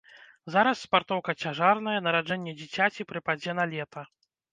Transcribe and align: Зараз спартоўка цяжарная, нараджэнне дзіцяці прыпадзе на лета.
Зараз 0.53 0.77
спартоўка 0.85 1.35
цяжарная, 1.43 1.93
нараджэнне 2.07 2.53
дзіцяці 2.61 3.07
прыпадзе 3.13 3.55
на 3.61 3.67
лета. 3.75 4.05